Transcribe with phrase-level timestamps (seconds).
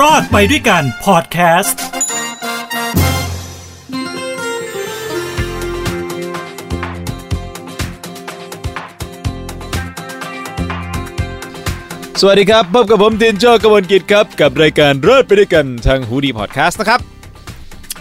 [0.00, 1.80] รอดไปด้วยกันพอดแคสต์
[12.20, 17.00] สวัสดีครับ พบกับผมตินโจกบลกิจครับ กับรายการเลิศไปด้วยกันทางฮูดีพอดแคสต์นะครับ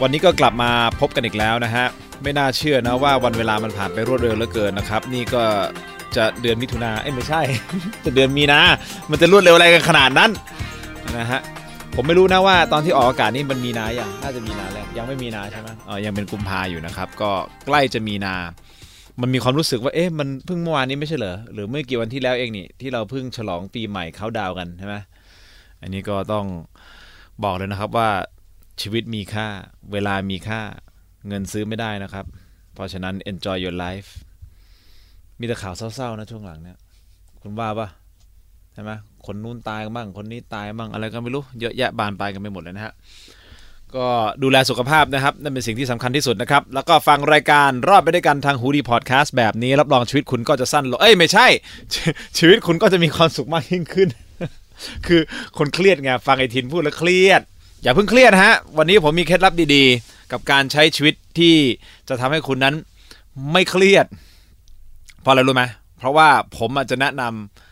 [0.01, 1.85] วันนี้ก็กลับมาพบกันอีกแล้วนะฮะ
[2.23, 5.43] ไม่น่าเชื่อนะว่าวันเวลามันผ่านไปรวดเร็วเหลือเกินนะครับ นี่ก็
[6.15, 7.41] จะเดือนมิถุนาเอ้ยไม่ใช่
[8.05, 8.59] จะเดือนมีนา
[9.09, 10.29] มันจะรวดเร็วอะไรกันขนาดนั้น
[11.19, 11.41] นะฮะ
[11.95, 17.31] ผมไม่รู้นะว่าตอนที่ออกอากาศนี่มันมีนาอย่างน่าจะมีนาแล้วยังไม่มีนาใช่ไหมอ๋อยังเป็นกุมภาอยู่นะครับ ก็
[17.65, 18.35] ใกล้จะมีนา
[19.21, 24.95] มันมีความรู้สึกว่าเอ๊ะมันเพิ่งเมื่อวานนี้ไม่ใช่เหรอหรือเมื่อกี่วันที่แล้วเองนี่ที่เราเพิ่งฉลองปีใหม่เขาดาวกันใช่ไหม
[25.81, 26.45] อันนี้ก็ต้อง
[27.43, 28.09] บอกเลยนะครับว่า
[28.81, 29.47] ชีวิตมีค่า
[29.91, 30.61] เวลามีค่า
[31.27, 32.25] เงินซื้อไม่ได้นะครับ
[32.73, 34.09] เพราะฉะนั้น enjoy your life
[35.39, 36.77] มีแต่ข่าวเศร้าๆนะช่วงหลังเนี่ย
[37.41, 37.87] คุณว่าปะ
[38.73, 38.91] ใช่ไหม
[39.25, 42.93] คนนู้นตายบ้างคนนี้ตายบ้างอะไรก็ไม่รู้เยอะแยะบานปลายกันไปหมดเลยนะฮะ
[43.95, 44.07] ก็
[44.43, 51.47] ดูแลสุขภาพนะครับนั่นเป็นสิ่งที่สำคัญที่สุดนะครับ แล้วก็ฟังรายการรอดไปด้วยกันทางฮูดีพอดแคสต์แบบนี้ รับรองชีวิตคุณก็จะสั้นลงเอ้ยไม่ใช่
[52.37, 54.09] ชีวิตคุณก็จะมีความสุขมากยิ่งขึ้น
[55.07, 55.21] คือ
[55.57, 57.41] คนเครียดไงฟังไอทินพูดแล้วเครียด
[57.83, 61.55] อย่าเพิ่งเครียดฮะ วันนี้ผมมีเคล็ดลับดีๆ กับการใช้ชีวิตที่
[62.09, 62.75] จะทำให้คุณนั้น
[63.51, 64.05] ไม่เครียด
[65.21, 65.63] เพราะอะไรรู้ไหม
[65.97, 67.70] เพราะว่าผมอาจจะแนะนำ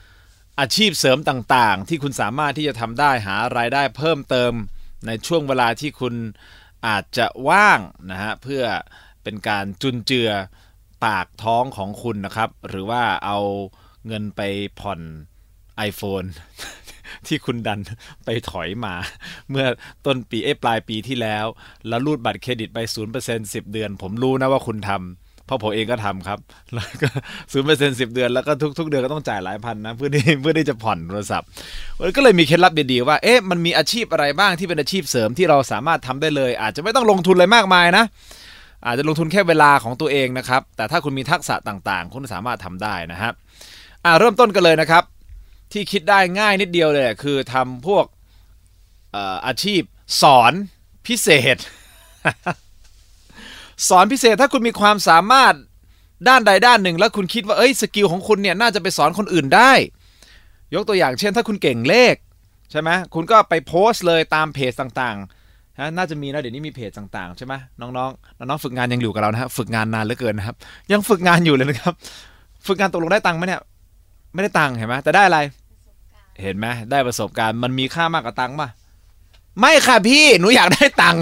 [0.59, 4.53] อาชีพเสริมต่างๆ ที่คุณสามารถที่จะทำได้หารายได้เพิ่มเติม
[5.05, 6.15] ในช่วงเวลาที่คุณ
[6.87, 7.79] อาจจะว่าง
[8.11, 8.63] นะฮะเพื่อ
[9.23, 10.29] เป็นการจุนเจือ
[11.05, 13.39] ปากท้องของคุณนะครับ หรือว่าเอา
[14.07, 14.41] เงินไป
[14.79, 15.01] ผ่อน
[15.89, 16.27] iPhone
[17.27, 17.79] ที่คุณดัน
[18.25, 18.93] ไปถอยมา
[19.49, 19.65] เมื่อ
[20.05, 21.45] ต้นปีเอ้ปลายปีที่แล้ว
[21.87, 22.79] แล้วรูดบัตรเครดิตไป
[23.19, 26.39] 0% 10 เดือน ผมรู้นะว่าคุณทำ เพราะผมเองก็ทำครับ
[26.73, 27.09] แล้วก็
[27.51, 31.47] ศูนย์เปอร์เซ็นต์สิบเดือนแล้วก็ทุก ๆ เดือนก็ต้องจ่ายหลายพันนะเพื่อที่เพื่อที่จะผ่อนโทรศัพท์
[32.15, 38.05] ก็เลยมีเคล็ดลับดีๆว่าเอ๊ะมันมีอาชีพอะไรบ้างที่เป็นอาชีพเสริมที่เราสามารถทำได้เลย อาจจะไม่ต้องลงทุนอะไรมากมายนะ
[38.85, 43.33] อาจจะลงทุนแค่เวลาของตัวเองนะครับ แต่ถ้าคุณมีทักษะต่างๆ คุณสามารถทำได้นะครับ
[44.05, 45.03] อ่าเริ่มต้นกันเลยนะครับ
[45.71, 48.05] ที่คิดได้ง่ายนิดเดียวเลยคือทำพวก
[49.47, 49.81] อาชีพ
[50.21, 50.53] สอน
[51.07, 51.57] พิเศษ
[53.87, 55.53] สอนพิเศษถ้าคุณมีความสามารถ
[56.27, 59.71] ด้านใดด้านหนึ่ง แล้วคุณคิดว่าเอ้ยสกิลของคุณเนี่ยน่าจะไปสอนคนอื่นได้
[60.73, 62.15] ยกตัวอย่างเช่น ถ้าคุณเก่งเลข
[62.71, 70.55] ใช่ไหมคุณก็ไปโพสต์เลยตามเพจต่างๆนะน่าจะมีนะเดี๋ยวนี้มีเพจต่างๆใช่ไหมน้องๆน้องๆฝึกงานยังอยู่กับเรานะฮะฝึกงานนานเหลือเกินนะครับ
[70.91, 71.93] ยังฝึกงานอยู่เลยนะครับ
[72.67, 73.61] ฝึกงานตกลงได้ตังค์ไหมเนี่ย
[74.33, 75.39] ไม่ได้ตังค์เห็นไหมแต่ได้อะไร
[76.41, 78.69] เห็นไหมได้ประสบการณ์มันมีค่ามากกว่าตังค์ป่ะ
[79.59, 81.19] ไม่ค่ะพี่หนูอยากได้ตังค์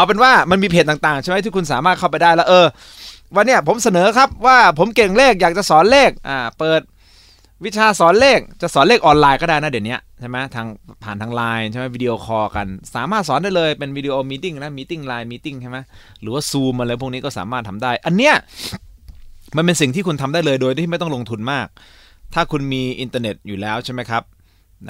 [0.00, 2.66] เอาเป็นว่ามันมีเพจต่างๆ ใช่ไหมที่คุณสามารถเข้าไปได้แล้วเออ
[3.36, 6.80] วันเนี้ยผมเสนอครับว่าผมเก่งเลขอยากจะสอนเลขอ่าเปิด
[7.64, 10.66] วิชาสอนเลขจะสอนเลขออนไลน์ก็ได้นะเดี๋ยวนี้ใช่ไหมทาง
[11.04, 15.78] ผ่านทางไลน์ใช่ไหมวิดีโอคอลกัน สามารถสอนได้เลยเป็นวิดีโอ meeting นะ meeting LINE meeting ใช่ไหม
[16.20, 18.34] หรือว่าซูมอะไรพวกนี้ก็สามารถทำได้ อันเนี้ย
[19.56, 21.66] มันเป็นสิ่งที่คุณทำได้เลยโดยที่ไม่ต้องลงทุนมาก
[22.34, 24.22] ถ้าคุณมีอินเทอร์เน็ตอยู่แล้วใช่ไหมครับ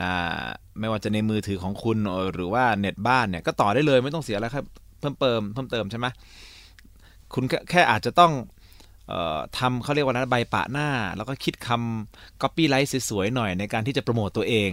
[0.00, 0.44] อ่า
[0.81, 1.99] ไม่ว่าจะในมือถือของคุณ
[2.34, 4.65] หรือว่าเน็ตบ้านเนี่ยก็ต่อได้เลยไม่ต้องเสียอะไรครับ
[5.00, 6.06] เพิ่มเติมเพิ่มเติมใช่ไหม
[7.34, 8.33] คุณแค่แคอาจจะต้อง
[9.11, 14.71] ออทำเขาเรียกว่านะใบปะหน้า แล้วก็คิดคำ copywrite สวยๆหน่อยในการที่จะโปรโมตตัวเอง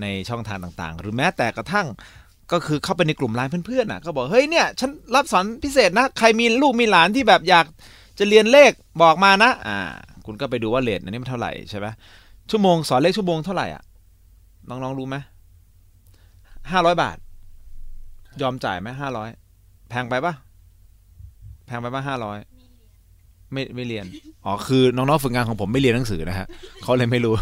[0.00, 1.86] ในช่องทางต่างๆ หรือแม้แต่กระทั่ง
[2.52, 7.66] ก็คือเข้าไปในกลุ่มไลน์เพื่อนๆอะก็บอกเฮ้ยเนี่ยฉันรับสอนพิเศษนะ ใครมีลูกมีหลานที่แบบอยาก
[8.18, 9.78] จะเรียนเลขบอกมานะ อ่า
[10.26, 11.86] คุณก็ไปดูว่าเลทอันนี้มันเท่าไหร่ใช่ไหม
[12.50, 13.82] ชั่วโมงสอนเลขชั่วโมงเท่าไหร่อะ
[14.68, 15.16] น้องๆรู้ไหม
[16.70, 17.16] ห้าร้อยบาท
[18.42, 19.30] ยอมจ่ายไหมห้าร้อย
[19.94, 20.34] พงไปปะ
[21.66, 22.38] แพงไปปะห้าร้อย
[23.52, 24.06] ไม่ไม่เรียน
[24.44, 26.46] อ๋อ คือน้องๆฝึกงานของผมไม่เรียนหนังสือนะฮะ
[26.82, 27.34] เขาเลยไม่รู้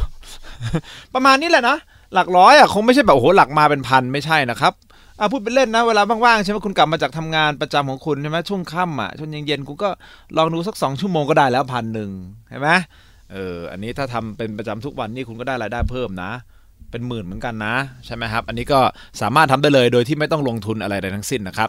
[1.14, 1.76] ประมาณนี้แหละนะ
[2.14, 4.72] หลักร้อยอะคงไม่ใช่แบบโอ้โหหลักมาเป็นพันไม่ใช่นะครับ
[5.18, 9.88] อะพูดเป็นเล่นนะ เวลาว่างๆใช่ไหมคุณกลับมาจากทำงานประจำของคุณใช่ไหมช่วงค่ำอะช่วงเย็นๆคุณก็
[10.36, 12.10] ลองดูสักสองชั่วโมงก็ได้แล้วพันหนึ่ง
[12.50, 12.68] ใช่ไหม
[13.32, 16.30] เออ อันนี้ถ้าทำเป็นประจำทุกวันนี่คุณก็ได้รายได้เพิ่มนะ
[16.90, 17.74] เป็นหมื่นเหมือนกันนะ
[18.06, 18.80] ใช่ไหมครับ อันนี้ก็
[19.20, 21.68] สามารถทำได้เลยโดยที่ไม่ต้องลงทุนอะไรใดทั้งสิ้นนะครับ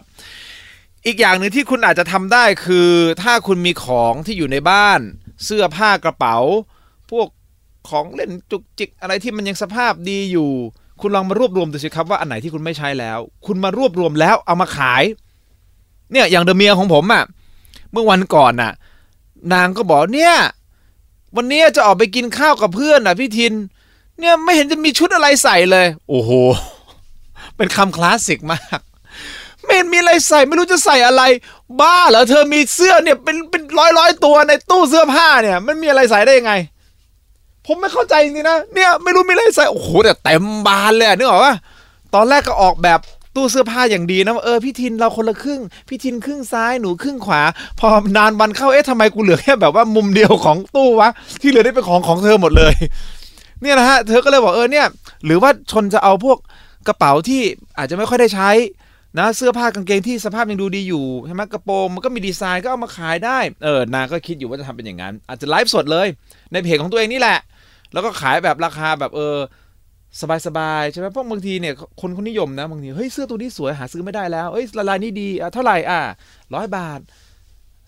[1.06, 2.90] อีกอย่างหนึ่งที่คุณอาจจะทำได้คือ
[3.22, 5.00] ถ้าคุณมีของที่อยู่ในบ้าน
[5.44, 6.36] เสื้อผ้ากระเป๋า
[7.10, 7.28] พวก
[7.88, 10.50] ของเล่นจุกจิกอะไรที่มันยังสภาพดีอยู่
[11.00, 15.02] คุณลองมารวบรวมดูสิครับว่าอันไหนที่คุณไม่ใช้แล้ว คุณมารวบรวมแล้วเอามาขาย
[16.12, 17.24] เนี่ยอย่างเดอะเมียของผมอะ่ะ
[17.92, 18.72] เมื่อวันก่อนน่ะ
[19.52, 20.34] นางก็บอกเนี่ย
[21.36, 23.52] วันนี้จะออกไปกินข้าวกับเพื่อนอะพี่ทิน
[24.18, 26.30] เนี่ยไม่เห็นจะมีชุดอะไรใส่เลย โอ้โห
[27.56, 28.80] เป็นคำคลาสสิกมาก
[29.64, 31.22] ไม่เห็นมีอะไรใส่ไม่รู้จะใส่อะไร
[31.80, 36.52] บ้าเหรอเธอมีเสื้อเนี่ยเป็นเป็นร้อยร้อยตัวในตู้เสื้อผ้าเนี่ย มันมีอะไรใส่ได้ยังไง
[37.66, 41.54] ผมไม่เข้าใจจริงนะเนี่ยไม่รู้มีอะไรใส่โอ้โหแต่เต็มบานเลยนึกออกปะ
[42.14, 43.00] ตอนแรกก็ออกแบบ
[43.36, 47.40] ตู้เสื้อผ้าอย่างดีนะว่าเออพี่ทินเราคนละครึ่ง พี่ทินครึ่งซ้ายหนูครึ่งขวา
[47.80, 51.08] พอนานวันเข้าเอ๊ะทำไมกูเหลือแค่แบบว่ามุมเดียวของตู้วะ
[51.40, 52.74] ที่เหลือได้เป็นของของเธอหมดเลย
[53.60, 54.86] เนี่ยนะฮะเธอก็เลยบอกเออเนี่ย
[55.24, 56.38] หรือว่าชนจะเอาพวก
[56.88, 57.42] กระเป๋าที่
[57.78, 58.50] อาจจะไม่ค่อยได้ใช้
[59.18, 66.08] นะเสื้อผ้ากางเกงที่สภาพยังดูดีอยู่ใช่ไหมกระโปรงมันก็มีดีไซน์ก็เอามาขายได้เออนางก็คิดอยู่ว่าจะทำเป็นอย่างนั้น อาจจะไลฟ์สดเลย
[66.52, 67.38] ในเพจของตัวเองนี่แหละ
[67.92, 69.36] แล้วก็ขายแบบราคาแบบเออ
[70.46, 76.00] สบายๆใช่ไหมเพราะบางทีเนี่ยคนคนนิยมนะบางทีเฮ้ยเสื้อตัวนี้สวยหาซื้อไม่ได้แล้วเอ้ยลายนี้ดีอะเท่าไหร่อะ
[76.54, 77.00] ร้อยบาท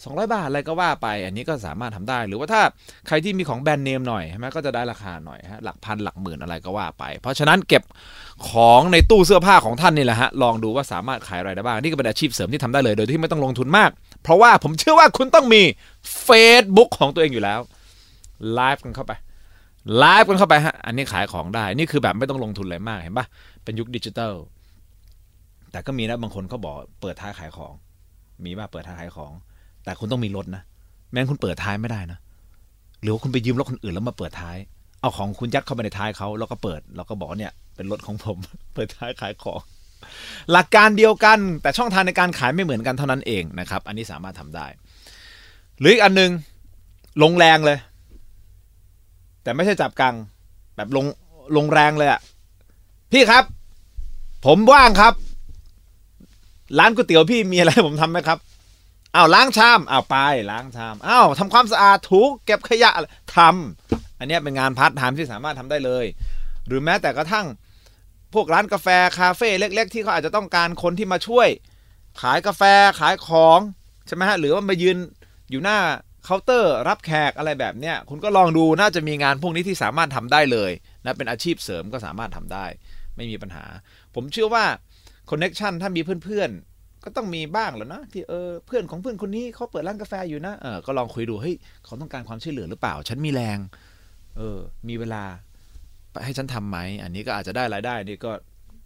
[0.04, 2.62] 200 บาทอะไรก็ว่าไป อันนี้ก็สามารถทำได้ หรือว่าถ้า
[3.06, 7.82] ใครที่มีของแบรนด์เนมหน่อยใช่ไหมก็จะได้ราคาหน่อยฮะหลักพันหลักหมื่นอะไรก็ว่าไป เพราะฉะนั้นเก็บ
[8.48, 13.90] ของในตู้เสื้อผ้าของท่านนี่แหละฮะลองดูว่าสามารถขายอะไรได้บ้างนี่ก็เป็นอาชีพเสริมที่ทำได้เลยโดยที่ไม่ต้องลงทุนมาก
[14.22, 15.62] เพราะว่าผมเชื่อว่าคุณต้องมี
[16.26, 17.60] Facebook ของตัวเองอยู่แล้ว
[18.54, 19.12] ไลฟ์กันเข้าไป
[19.98, 23.26] ไลฟ์กันเข้าไปฮะอันนี้ขายของได้นี่คือแบบไม่ต้องลงทุนอะไรมากเห็นปะ
[23.64, 24.34] เป็นยุคดิจิตอล
[25.72, 27.72] แต่ก็มีนะบางคนเขาบอกเปิดท้ายขายของ
[28.44, 29.32] มีป่ะเปิดท้ายขายของ
[29.86, 30.62] แต่คุณต้องมีรถนะ
[31.12, 32.18] แม้คุณเปิดท้ายไม่ได้นะ
[33.02, 34.56] หรือว่าคุณไปยืมรถคนอื่นแล้วมาเปิดท้าย
[35.00, 38.38] เอาของคุณยัดเข้าไปในท้ายเขาแล้วก็เปิด แล้วก็บอกเนี่ย เป็นรถของผม
[38.74, 39.60] เปิดท้ายขายของ
[40.52, 44.66] หลักการเดียวกัน แต่ช่องทางในการขายไม่เหมือนกันเท่านั้นเองนะครับ อันนี้สามารถทำได้
[45.80, 46.30] หรืออีกอันหนึ่ง
[47.22, 47.78] ลงแรงเลย
[49.42, 50.14] แต่ไม่ใช่จับกัง
[50.76, 51.06] แบบลง
[51.56, 52.20] ลงแรงเลยอะ
[53.12, 53.44] พี่ครับ
[54.46, 55.14] ผมว่างครับ
[56.78, 58.38] ร้านก๋วยเตี๋ยวพี่มีอะไรผมทำไหมครับ
[59.16, 60.16] อ้าวล้างชามอ้าวไป
[60.50, 62.90] ล้างชามอ้าวทำความสะอาดถูเก็บขยะ
[63.36, 66.04] ทำอันนี้เป็นงานพาร์ทไทม์ที่สามารถทำได้เลย
[66.66, 67.46] หรือแม้แต่กระทั่ง
[68.34, 71.48] พวกร้านกาแฟคาเฟ่เล็ก ๆ ที่เขาอาจจะต้องการคนที่มาช่วย
[72.20, 72.62] ขายกาแฟ
[73.00, 73.58] ขายของ
[74.06, 74.96] ใช่ไหมฮะหรือว่ามายืน
[75.50, 75.78] อยู่หน้า
[76.24, 80.70] เคาน์เตอร์รับแขกอะไรแบบเนี้ยคุณก็ลองดูน่าจะมีงานพวกนี้ที่สามารถทำได้เลย
[81.04, 82.66] นะเป็นอาชีพเสริมก็สามารถทำได้
[83.16, 83.64] ไม่มีปัญหา
[84.14, 84.64] ผมเชื่อว่า
[85.30, 86.50] คอนเน็ชันถ้ามีเพื่อน
[87.06, 93.58] ก็ต้องมีบ้างแหล้วนะที่เออเพื่อนของเพื่อนคนนี้เขาเปิดร้านกาแฟอยู่นะเออก็ลองคุยดูเฮ้ยเขาต้องการความช่วยเหลือหรือเปล่า ฉันมีแรง
[94.36, 94.58] เออ
[94.88, 95.22] มีเวลา
[96.24, 98.30] ให้ฉันทำไหมอันนี้ก็อาจจะได้รายได้นี่ก็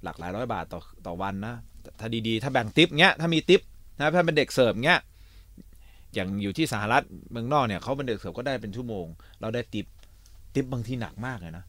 [0.05, 1.55] หลักหลายร้อยบาทต่อต่อวันนะ
[2.01, 3.61] ถ้าดีๆ ถ้าแบ่งทิปเงี้ยถ้ามีทิป
[3.99, 5.01] นะถ้าเป็นเด็กเสิร์ฟเงี้ย
[6.15, 9.07] อย่างอยู่ที่สหรัฐเมืองนอกเนี่ยเขาเป็นเด็กเสิร์ฟก็ได้เป็นชั่วโมง
[9.41, 9.87] เราได้ทิป
[10.55, 11.65] ทิปบางทีหนักมากเลยนะ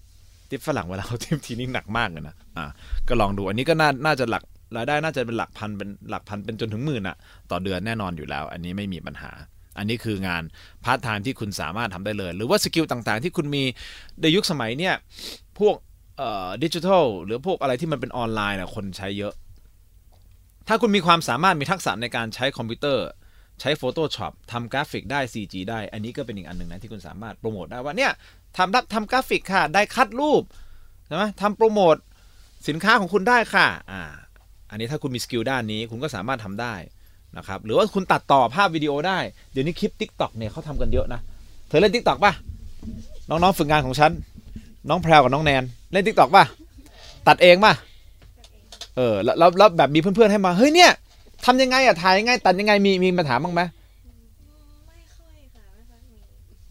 [0.49, 2.65] ทิปฝรั่งเวลาเขาทิปทีนี้หนักมากเลยนะอ่า
[3.07, 4.43] ก็ลองดูอันนี้ก็น่าน่าจะหลัก
[4.75, 7.17] รายได้น่าจะเป็นหลักพันเป็นหลักพันเป็นจนถึงหมื่นอะ
[7.51, 9.31] ต่อเดือนแน่นอนอยู่แล้ว อันนี้ไม่มีปัญหา
[9.77, 10.43] อันนี้คืองาน
[10.83, 13.63] พาร์ทไทม์ที่คุณสามารถทำได้เลย หรือว่า skill ต่างๆ ที่คุณมี
[14.21, 14.95] ในยุคสมัยเนี่ย
[15.59, 15.75] พวก
[16.63, 19.33] ดิจิทัลหรือพวกอะไรที่มันเป็นออนไลน์นะคนใช้เยอะ
[20.67, 23.05] ถ้าคุณมีความสามารถมีทักษะในการใช้คอมพิวเตอร์
[23.59, 28.11] ใช้ Photoshop ทำกราฟิกได้ CG ได้ อันนี้ก็เป็นอีกอันหนึ่งนะที่คุณสามารถโปรโมทได้ว่าเนี่ย
[28.57, 30.43] ทำรับทำกราฟิกค่ะ die-cut รูป
[31.05, 31.95] ใช่ไหมทำโปรโมท
[32.67, 34.01] สินค้าของคุณได้ค่ะ อ่า
[34.71, 36.73] อันนี้ถ้าคุณมี skill ด้านนี้คุณก็สามารถทำได้
[37.37, 39.19] นะครับหรือว่าคุณตัดต่อภาพวิดีโอได้
[39.51, 41.19] เดี๋ยวนี้คลิป TikTok เนี่ยเขาทำกันเยอะนะ
[41.67, 42.33] เธอเล่น TikTok ป่ะ
[43.29, 44.11] น้องๆฝึกงานของฉัน
[44.89, 46.43] น้องแพรวกับน้องแนน เล่น TikTok ป่ะ
[47.27, 47.73] ตัดเองป่ะ
[48.95, 50.91] เออแล้วแล้วแล้วแบบมีเพื่อนๆให้มา เฮ้ยเนี่ย
[51.45, 53.61] ทำยังไงอะถ่ายยังไง ตัดยังไงมีมีปัญหาบ้างไหม
[54.87, 56.17] ไม่ค่อยค่ะไม่ค่อยมี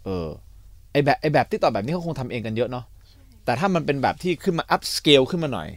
[0.04, 0.28] เออ
[0.92, 2.84] ไอแบบไอแบบที่ต่อแบบนี้เขาคงทำเองกันเยอะเนาะ
[3.44, 5.68] แต่ถ้ามันเป็นแบบที่ขึ้นมา up scale ขึ้นมาหน่อย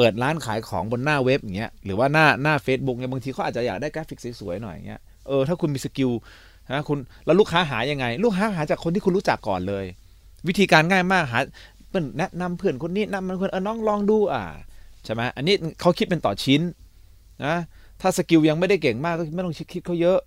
[0.00, 6.10] เปิดร้านขายของบนหน้าเว็บอย่างเงี้ยหรือว่าหน้าหน้า Facebook เนี่ยบางทีเขาอาจจะอยากได้กราฟิกสวยๆหน่อยอย่างเงี้ยเออถ้าคุณมี skill
[6.74, 9.84] นะคุณแล้วลูกค้าหายังไง ลูกค้าหาจากคนที่คุณรู้จักก่อนเลย
[10.48, 11.38] วิธีการง่ายมากหา
[11.88, 14.44] เพื่อนแนะนำเพื่อนคนนี้แนะนำเพื่อนเออน้องลองดูอ่า
[15.04, 16.60] ใช่ไหมอันนี้เขาคิดเป็นต่อชิ้น
[17.44, 17.56] นะ
[18.00, 20.18] ถ้า skill ยังไม่ได้เก่งมากก็ไม่ต้องคิดเขาเยอะ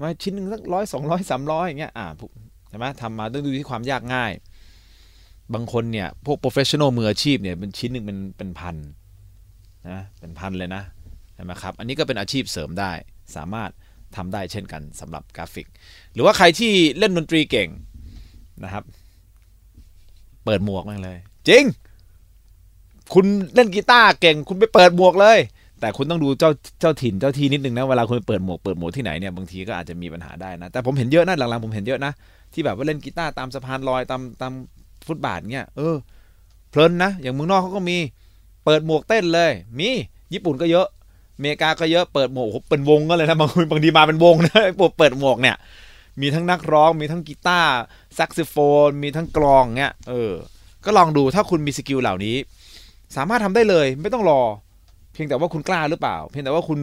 [0.00, 2.06] มาชิ้นหนึ่งสักร้อยสองร้อยสามร้อยอย่างเงี้ยอ่า
[2.68, 4.32] ใช่ไหมทำมาต้องดูที่ความยากง่าย
[5.54, 8.76] บางคนเนี่ยพวก professional มืออาชีพเนี่ยเป็นชิ้นหนึ่งเป็นเป็นพัน
[9.88, 10.82] นะเป็นพันเลยนะ
[11.34, 12.92] ใช่ไหมครับอันนี้ก็เป็นอาชีพเสริมได้
[13.36, 13.70] สามารถ
[14.16, 15.66] ทำได้เช่นกันสำหรับกราฟิก
[16.12, 17.68] หรือว่าใครที่เล่นดนตรีเก่ง
[18.64, 18.84] นะครับ
[20.44, 21.18] เปิดหมวกมาเลย
[21.48, 21.64] จริง
[23.14, 25.38] คุณเล่นกีตาร์เก่ง คุณไปเปิดหมวกเลย
[25.80, 32.12] แต่คุณต้องดูเจ้าเจ้าถิ่นเจ้าที่นิดนึงนะเวลาคุณไปเปิดหมวกเปิดหมวกที่ไหนเนี่ยบางทีก็อาจจะมีปัญหาได้นะแต่ผมเห็นเยอะนะหลังๆผมเห็นเยอะนะ
[32.52, 34.52] ที่แบบว่าเล่นกีตาร์ตามสะพานลอยตามตาม
[35.06, 35.96] ฟุตบาทเงี้ยเออ
[36.70, 37.96] เพลินนะอย่างเมืองนอกเขาก็มี
[38.70, 39.88] เปิดหมวกเต้นเลย มี
[40.32, 40.86] ญี่ปุ่นก็เยอะ
[41.36, 45.56] อเมริกาก็เยอะเปิดหมวกเป็นวงก็เลยนะบางบางทีมาเป็นวงนะไอ้พวกเปิดหมวกเนี่ย
[46.20, 47.72] มีทั้งนักร้องมีทั้งกีตาร์
[48.14, 50.32] แซกโซโฟน มีทั้งกลองเงี้ยเออ
[50.84, 52.36] ก็ลองดูถ้าคุณมี skill เหล่านี้
[53.16, 54.40] สามารถทำได้เลยไม่ต้องรอ
[55.12, 56.78] เพียงแต่ว่าคุณกล้าหรือเปล่า เพียงแต่ว่าคุณ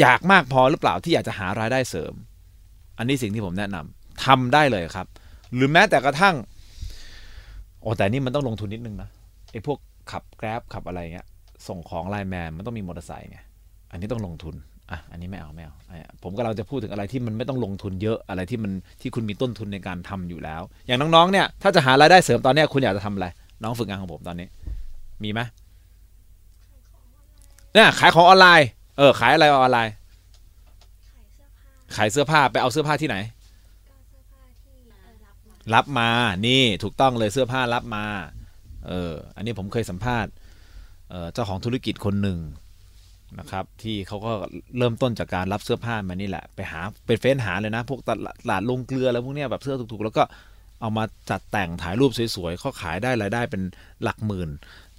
[0.00, 2.12] อยากมากพอหรือเปล่าที่อยากจะหารายได้เสริม
[2.98, 5.06] อันนี้สิ่งที่ผมแนะนำทำได้เลยครับ
[5.54, 6.34] หรือแม้แต่กระทั่ง
[7.86, 9.08] อ้แต่นี่มันต้องลงทุนนิดนึงนะ
[9.52, 9.78] ไอ้พวก
[10.10, 11.26] ขับแกร็บขับอะไรเงี้ย
[11.68, 13.38] ส่งของไลน์แมนมันต้องมีมอเตอร์ไซค์ไง
[13.90, 14.54] อันนี้ต้องลงทุน
[14.90, 23.26] อะอันนี้ไม่เอาไม่เอาอะผมกำลังจะพูดถึงอะไรที่มันไม่ต้องลงทุนเยอะอะไรที่มันที่คุณมีต้นทุนในการทำอยู่แล้ว อย่างน้องๆเนี่ยถ้าจะหารายได้เสริมตอนเนี้ยคุณอยากจะทำอะไร
[23.62, 24.46] น้องฝึกงานของผมตอนนี้
[25.22, 25.40] มีไหม
[27.74, 29.92] เนี่ยขายของออนไลน์เออขายอะไรออนไลน์
[31.16, 31.60] ขายเสื้อผ้า
[31.96, 33.16] ขายเสื้อผ้าไปเอาเสื้อผ้าที่ไหน
[33.88, 36.08] ก็เสื้อผ้าที่เออรับมารับมา
[36.46, 38.04] นี่ถูกต้องเลยเสื้อผ้ารับมา
[38.88, 40.32] เอออันนี้ผมเคยสัมภาษณ์
[41.32, 42.38] เจ้าของธุรกิจคนหนึ่ง
[43.38, 44.32] นะครับ ที่เขาก็
[44.78, 48.10] เริ่มต้นจากการรับเสื้อผ้ามานี่แหละ ไปหาเป็นเฟ้นหาเลยนะ พวกต
[48.50, 50.24] ลาดลงเกลือแล้วพวกเนี้ยแบบเสื้อถูกๆ แล้วก็
[50.80, 53.62] เอามาจัดแต่งถ่ายรูปสวยๆเขาขายได้รายได้เป็น
[54.02, 54.50] หลักหมื่น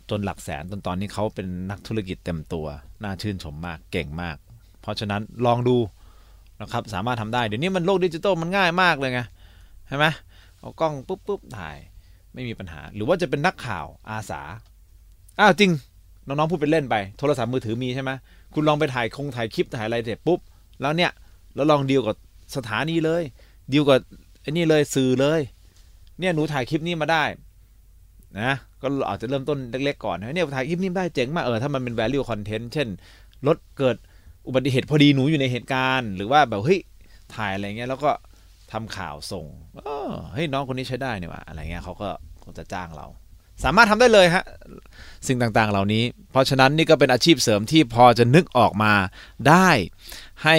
[0.10, 2.66] จนหลักแสนจนตอนนี้เขาเป็นนักธุรกิจเต็มตัว
[3.04, 4.38] น่าชื่นชมมากเก่งมาก
[4.82, 5.78] เพราะฉะนั้นลองดู
[6.62, 9.22] นะครับสามารถทำได้ เดี๋ยวนี้มันโลกดิจิตอลมันง่ายมากเลยไง
[9.88, 10.06] ใช่ไหม
[10.60, 11.78] เอากล้องปุ๊บปุ๊บถ่าย
[12.38, 14.42] ไม่มีปัญหา หรือว่าจะเป็นนักข่าวอาสา
[15.40, 15.72] อ้าวจริง
[16.28, 18.12] น้องๆพูดเป็นเล่นไป โทรศัพท์มือถือมีใช่ไหม
[18.54, 20.40] คุณลองไปถ่ายคงถ่ายคลิปถ่ายอะไรเสร็จปุ๊บ
[20.82, 21.12] แล้วเนี่ย
[21.56, 22.16] แล้วลองดีลกับ
[22.56, 23.24] สถานีเลย
[23.74, 24.00] ดีลกับ
[24.42, 25.40] ไอ้นี่เลยสื่อเลย
[26.20, 27.24] เนี่ยหนูถ่ายคลิปนี้มาได้
[28.40, 28.52] นะ
[28.82, 32.88] ก็อาจจะเริ่มต้นเล็กๆก่อนเนี่ยถ่ายคลิปนี้ได้เจ๋งมากเออถ้ามันเป็น value content เช่น
[33.48, 33.98] รถเกิด
[34.48, 36.80] อุบัติเหตุพอดีหนูอยู่ในเหตุการณ์ หรือว่าแบบเฮ้ย
[37.36, 38.12] ถ่ายอะไรเงี้ยแล้วก็
[38.72, 39.46] ทำข่าวส่ง
[40.34, 42.10] เฮ้ยน้องคนนี้ใช้ได้นี่หว่าอะไรเงี้ยเขาก็
[42.48, 43.08] คงจะจ้างเรา
[43.64, 44.44] สามารถทำได้เลยฮะ
[45.28, 48.94] สิ่งต่างๆเหล่านี้ เพราะฉะนั้นนี่ก็เป็นอาชีพเสริมที่พอจะนึกออกมา
[49.48, 49.70] ได้
[50.44, 50.58] ให้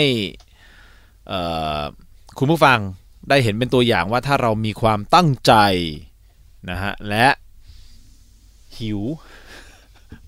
[2.39, 2.79] คุณผู้ฟัง
[3.29, 5.53] ได้เห็นเป็นตัวอย่างว่าถ้าเรามีความตั้งใจ
[6.71, 7.27] นะฮะและ
[8.79, 9.01] หิว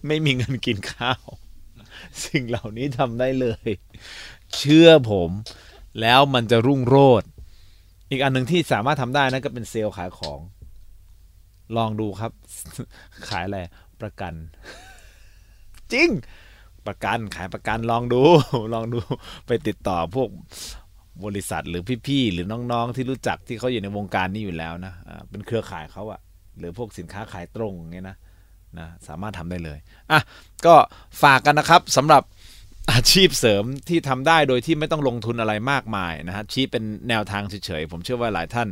[0.07, 1.23] ไม่มีเงินกินข้าว
[2.25, 3.71] สิ่งเหล่านี้ทำได้เลย
[4.57, 5.31] เชื่อผม
[6.00, 7.29] แล้วมันจะรุ่งโรจน์
[8.11, 10.40] อีกอันหนึ่งที่สามารถทำได้นะก็เป็นเซลล์ขายของ
[11.77, 12.33] ลองดูครับ
[13.29, 13.59] ขายอะไร
[14.00, 14.35] ประกัน
[15.93, 16.09] จริง
[16.87, 18.23] ประกันขายประกันลองดู
[18.75, 19.00] ลองดู
[19.47, 20.29] ไปติดต่อพวก
[21.25, 26.21] บริษัทหรือพี่ๆหรือน้องๆ ที่รู้จักที่เขาอยู่ในวงการนี้อยู่แล้วนะอ่าเป็นเครือข่ายเขาอะ
[26.59, 28.17] หรือพวกสินค้าขายตรงอย่างเงี้ยนะ
[28.79, 29.79] นะสามารถทำได้เลย
[30.11, 30.21] อะ
[30.67, 30.75] ก็
[31.23, 32.23] ฝากกันนะครับสำหรับ
[32.93, 38.69] อาชีพเสริมที่ทำได้โดยที่ไม่ต้องลงทุนอะไรมากมายนะฮะชี้เป็นแนวทางเฉยๆผมเชื่อว่าหลายท่าน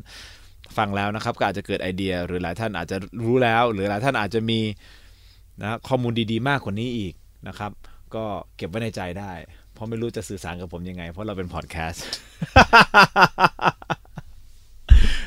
[0.77, 4.61] ฟังแล้วนะครับ ก็อาจจะเกิดไอเดีย หรือหลายท่านอาจจะรู้แล้ว หรือหลายท่านอาจจะมี
[5.63, 7.15] นะข้อมูลดีๆ มากกว่านี้อีก
[7.49, 7.71] นะครับ
[8.15, 8.25] ก็
[8.57, 9.33] เก็บไว้ในใจได้
[9.75, 12.05] เพราะไม่รู้จะสื่อสารกับผมยังไง เพราะเราเป็นพอดแคสต์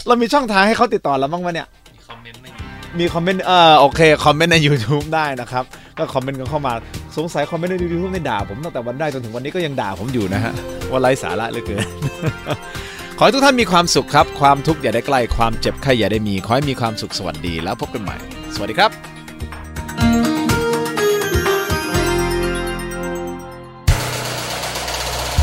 [0.08, 2.68] เรามีช่องทางให้เขาติดต่อเราบ้างไหมเนี่ย มีคอมเมนต์ไม่อยู่
[3.00, 5.64] มีคอมเมนต์เออโอเค คอมเมนต์ใน YouTube ได้นะครับ
[5.98, 6.74] ก็คอมเมนต์กันเข้ามา
[7.18, 10.54] สงสัยคอมเมนต์ใน YouTube ไม่ด่าผมตั้งแต่วันแรกจนถึงวันนี้ก็ยังด่าผมอยู่นะฮะ
[10.92, 11.88] ว่าไร้สาระเหลือเกิน
[13.24, 18.18] ขอให้ทุกท่านมีความสุขครับ ความทุกข์อย่าได้ใกล้ ความเจ็บไข้อย่าได้มี ขอให้มีความสุขสวัสดีแล้วพบกันใหม่
[18.56, 18.92] สวัสดีครับ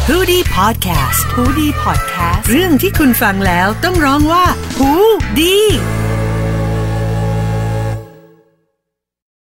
[0.09, 4.45] h o ดี้พอดแคสต์ฮูดี้พอดแคสต์ เรื่องที่คุณฟังแล้วต้องร้องว่า
[4.79, 4.91] หู
[5.41, 5.57] ดี